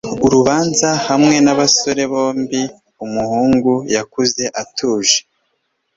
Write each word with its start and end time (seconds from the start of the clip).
urubanza 0.25 0.89
hamwe 1.07 1.35
nabasore 1.45 2.03
bombi. 2.13 2.61
umuhungu 3.05 3.73
yakuze 3.95 4.43
atuje 4.61 5.17